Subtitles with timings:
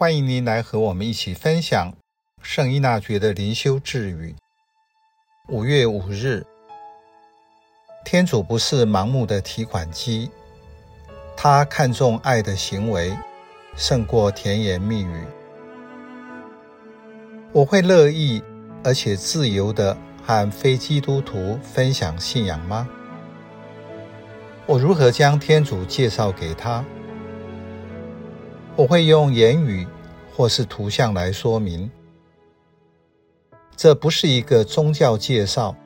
[0.00, 1.92] 欢迎您来和我们一起分享
[2.40, 4.34] 圣依纳爵的灵修智语。
[5.48, 6.42] 五月五日，
[8.02, 10.30] 天主不是盲目的提款机，
[11.36, 13.14] 他看重爱的行为，
[13.76, 15.22] 胜过甜言蜜语。
[17.52, 18.42] 我会乐意
[18.82, 19.94] 而且自由地
[20.24, 22.88] 和非基督徒分享信仰吗？
[24.64, 26.82] 我如何将天主介绍给他？
[28.80, 29.86] 我会用言语
[30.34, 31.90] 或是图像来说明，
[33.76, 35.76] 这不是一个宗教介绍，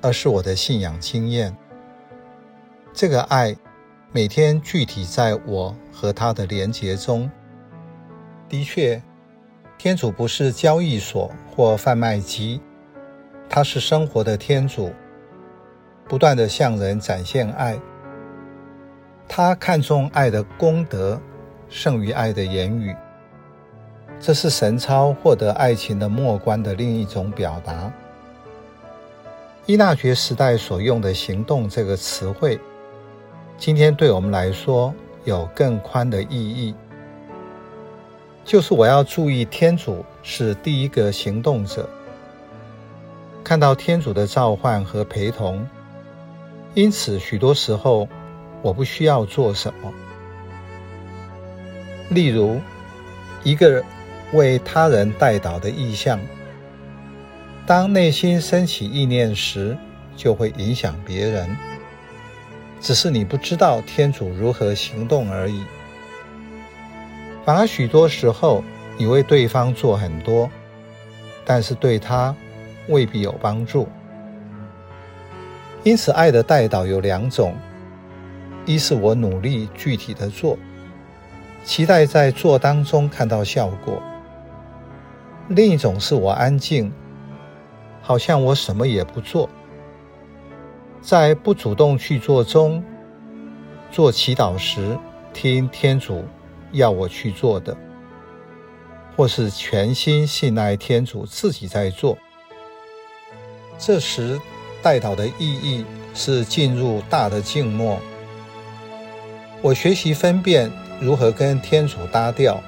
[0.00, 1.52] 而是我的信仰经验。
[2.92, 3.56] 这个爱
[4.12, 7.28] 每天具体在我和他的连结中。
[8.48, 9.02] 的确，
[9.76, 12.60] 天主不是交易所或贩卖机，
[13.48, 14.92] 他是生活的天主，
[16.06, 17.76] 不断地向人展现爱。
[19.26, 21.20] 他看重爱的功德。
[21.72, 22.94] 胜于爱的言语，
[24.20, 27.90] 这是神操获得爱情的末关的另一种表达。
[29.64, 32.60] 伊纳爵时代所用的“行动”这个词汇，
[33.56, 34.92] 今天对我们来说
[35.24, 36.74] 有更宽的意义，
[38.44, 41.88] 就是我要注意天主是第一个行动者，
[43.42, 45.66] 看到天主的召唤和陪同，
[46.74, 48.06] 因此许多时候
[48.60, 49.90] 我不需要做什么。
[52.12, 52.60] 例如，
[53.42, 53.82] 一个
[54.32, 56.20] 为他人代祷的意向，
[57.66, 59.76] 当内心升起意念时，
[60.16, 61.56] 就会影响别人。
[62.80, 65.64] 只是你不知道天主如何行动而已。
[67.44, 68.62] 反而许多时候，
[68.98, 70.50] 你为对方做很多，
[71.44, 72.34] 但是对他
[72.88, 73.88] 未必有帮助。
[75.84, 77.54] 因此，爱的代祷有两种：
[78.66, 80.58] 一是我努力具体的做。
[81.64, 84.02] 期待在做当中看到效果。
[85.48, 86.92] 另一种是我安静，
[88.00, 89.48] 好像我什么也不做，
[91.00, 92.82] 在不主动去做中，
[93.90, 94.98] 做祈祷时
[95.32, 96.24] 听天主
[96.72, 97.76] 要我去做的，
[99.16, 102.16] 或是全心信赖天主自己在做。
[103.78, 104.40] 这时
[104.82, 105.84] 代祷的意义
[106.14, 107.98] 是进入大的静默，
[109.60, 110.81] 我学习分辨。
[111.00, 112.62] 如何跟天主搭调？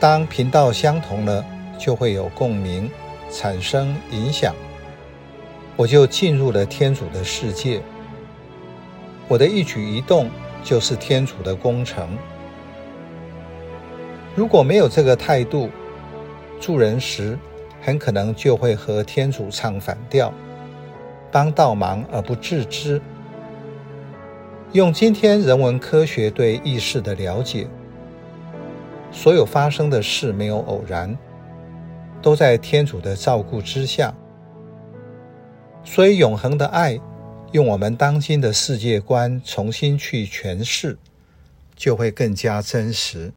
[0.00, 1.44] 当频道相同了，
[1.78, 2.90] 就会有共鸣，
[3.30, 4.54] 产生影响。
[5.76, 7.82] 我就进入了天主的世界。
[9.28, 10.30] 我的一举一动
[10.62, 12.08] 就是天主的工程。
[14.34, 15.70] 如果没有这个态度，
[16.60, 17.38] 助人时
[17.80, 20.32] 很可能就会和天主唱反调，
[21.30, 23.00] 帮倒忙而不自知。
[24.74, 27.68] 用今天人文科学对意识的了解，
[29.12, 31.16] 所有发生的事没有偶然，
[32.20, 34.12] 都在天主的照顾之下。
[35.84, 36.98] 所以永恒的爱，
[37.52, 40.98] 用我们当今的世界观重新去诠释，
[41.76, 43.32] 就会更加真实。